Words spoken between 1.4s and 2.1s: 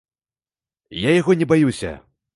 не баюся!